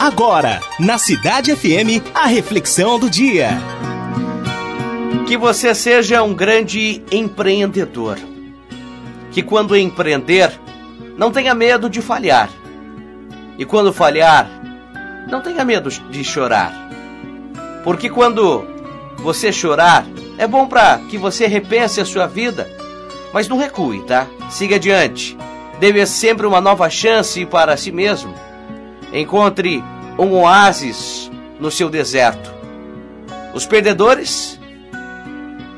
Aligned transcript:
Agora, 0.00 0.62
na 0.78 0.96
Cidade 0.96 1.54
FM, 1.54 2.02
a 2.14 2.24
reflexão 2.24 2.98
do 2.98 3.10
dia. 3.10 3.50
Que 5.26 5.36
você 5.36 5.74
seja 5.74 6.22
um 6.22 6.32
grande 6.32 7.04
empreendedor. 7.12 8.16
Que 9.30 9.42
quando 9.42 9.76
empreender, 9.76 10.58
não 11.18 11.30
tenha 11.30 11.54
medo 11.54 11.90
de 11.90 12.00
falhar. 12.00 12.48
E 13.58 13.66
quando 13.66 13.92
falhar, 13.92 14.48
não 15.30 15.42
tenha 15.42 15.66
medo 15.66 15.90
de 15.90 16.24
chorar. 16.24 16.72
Porque 17.84 18.08
quando 18.08 18.66
você 19.18 19.52
chorar, 19.52 20.06
é 20.38 20.46
bom 20.46 20.66
para 20.66 20.96
que 21.10 21.18
você 21.18 21.46
repense 21.46 22.00
a 22.00 22.06
sua 22.06 22.26
vida. 22.26 22.66
Mas 23.34 23.48
não 23.48 23.58
recue, 23.58 24.02
tá? 24.04 24.26
Siga 24.48 24.76
adiante. 24.76 25.36
Dê 25.78 26.06
sempre 26.06 26.46
uma 26.46 26.58
nova 26.58 26.88
chance 26.88 27.44
para 27.44 27.76
si 27.76 27.92
mesmo. 27.92 28.34
Encontre 29.12 29.82
um 30.18 30.32
oásis 30.34 31.30
no 31.58 31.70
seu 31.70 31.88
deserto. 31.88 32.52
Os 33.52 33.66
perdedores, 33.66 34.58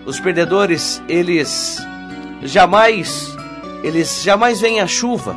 os 0.04 0.20
perdedores, 0.20 1.02
eles 1.09 1.78
jamais, 2.42 3.34
eles 3.82 4.23
jamais 4.23 4.60
veem 4.60 4.80
a 4.80 4.87
chuva 4.87 5.34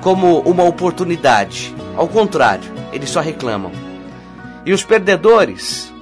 como 0.00 0.40
uma 0.40 0.64
oportunidade. 0.64 1.74
Ao 1.96 2.08
contrário, 2.08 2.70
eles 2.92 3.10
só 3.10 3.20
reclamam. 3.20 3.72
E 4.64 4.72
os 4.72 4.82
perdedores, 4.82 5.92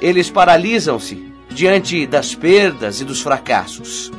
eles 0.00 0.30
paralisam-se 0.30 1.30
diante 1.50 2.06
das 2.06 2.34
perdas 2.34 3.00
e 3.00 3.04
dos 3.04 3.20
fracassos. 3.20 4.10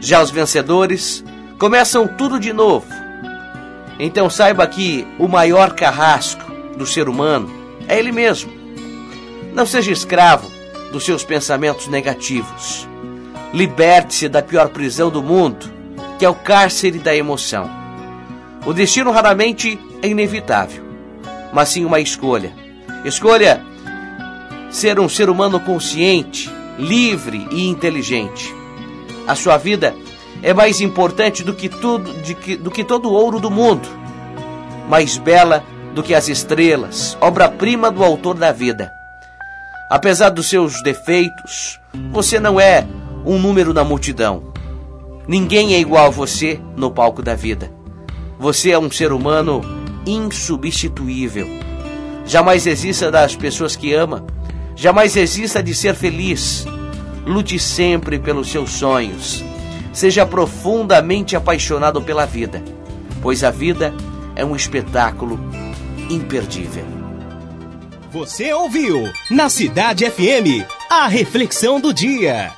Já 0.00 0.22
os 0.22 0.30
vencedores 0.30 1.24
começam 1.58 2.06
tudo 2.06 2.38
de 2.38 2.52
novo. 2.52 2.86
Então 3.98 4.28
saiba 4.28 4.66
que 4.66 5.06
o 5.18 5.26
maior 5.26 5.72
carrasco 5.74 6.44
do 6.76 6.86
ser 6.86 7.08
humano 7.08 7.50
é 7.88 7.98
ele 7.98 8.12
mesmo. 8.12 8.52
Não 9.54 9.64
seja 9.64 9.90
escravo 9.90 10.50
dos 10.92 11.04
seus 11.04 11.24
pensamentos 11.24 11.88
negativos. 11.88 12.86
Liberte-se 13.52 14.28
da 14.28 14.42
pior 14.42 14.68
prisão 14.68 15.10
do 15.10 15.22
mundo, 15.22 15.70
que 16.18 16.24
é 16.24 16.28
o 16.28 16.34
cárcere 16.34 16.98
da 16.98 17.14
emoção. 17.14 17.70
O 18.66 18.72
destino 18.72 19.10
raramente 19.10 19.78
é 20.02 20.08
inevitável, 20.08 20.82
mas 21.52 21.70
sim 21.70 21.84
uma 21.84 22.00
escolha. 22.00 22.52
Escolha 23.04 23.64
ser 24.70 25.00
um 25.00 25.08
ser 25.08 25.30
humano 25.30 25.58
consciente, 25.60 26.50
livre 26.78 27.46
e 27.50 27.66
inteligente. 27.66 28.54
A 29.26 29.34
sua 29.34 29.56
vida 29.56 29.94
é 30.42 30.52
mais 30.54 30.80
importante 30.80 31.42
do 31.42 31.54
que 31.54 31.68
tudo, 31.68 32.12
que, 32.34 32.56
do 32.56 32.70
que 32.70 32.84
todo 32.84 33.08
o 33.08 33.12
ouro 33.12 33.40
do 33.40 33.50
mundo, 33.50 33.88
mais 34.88 35.18
bela 35.18 35.64
do 35.94 36.02
que 36.02 36.14
as 36.14 36.28
estrelas, 36.28 37.16
obra-prima 37.20 37.90
do 37.90 38.04
autor 38.04 38.34
da 38.34 38.52
vida. 38.52 38.90
Apesar 39.90 40.30
dos 40.30 40.48
seus 40.48 40.82
defeitos, 40.82 41.80
você 42.12 42.38
não 42.38 42.60
é 42.60 42.86
um 43.24 43.38
número 43.38 43.72
na 43.72 43.82
multidão. 43.82 44.52
Ninguém 45.26 45.74
é 45.74 45.78
igual 45.78 46.06
a 46.06 46.10
você 46.10 46.60
no 46.76 46.90
palco 46.90 47.22
da 47.22 47.34
vida. 47.34 47.72
Você 48.38 48.70
é 48.70 48.78
um 48.78 48.90
ser 48.90 49.12
humano 49.12 49.62
insubstituível. 50.06 51.48
Jamais 52.26 52.66
exista 52.66 53.10
das 53.10 53.34
pessoas 53.34 53.74
que 53.74 53.94
ama, 53.94 54.24
jamais 54.74 55.16
exista 55.16 55.62
de 55.62 55.74
ser 55.74 55.94
feliz. 55.94 56.66
Lute 57.24 57.58
sempre 57.58 58.18
pelos 58.18 58.48
seus 58.48 58.70
sonhos. 58.70 59.42
Seja 59.96 60.26
profundamente 60.26 61.34
apaixonado 61.34 62.02
pela 62.02 62.26
vida, 62.26 62.62
pois 63.22 63.42
a 63.42 63.50
vida 63.50 63.94
é 64.34 64.44
um 64.44 64.54
espetáculo 64.54 65.40
imperdível. 66.10 66.84
Você 68.12 68.52
ouviu 68.52 69.10
na 69.30 69.48
Cidade 69.48 70.04
FM 70.04 70.68
a 70.90 71.08
reflexão 71.08 71.80
do 71.80 71.94
dia. 71.94 72.52